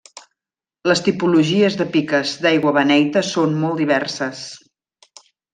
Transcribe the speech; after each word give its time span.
Les 0.91 1.01
tipologies 1.07 1.77
de 1.83 1.87
piques 1.97 2.33
d'aigua 2.45 2.75
beneita 2.81 3.25
són 3.31 3.55
molt 3.63 3.81
diverses. 3.85 4.45